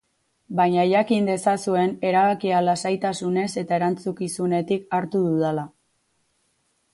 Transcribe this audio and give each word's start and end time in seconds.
Baina, 0.59 0.85
jakin 0.91 1.27
dezazuen 1.27 1.93
erabakia 2.11 2.61
lasaitasunez 2.69 3.45
eta 3.63 3.79
erantzukizunetik 3.81 4.89
hartu 4.99 5.23
dudala. 5.29 5.69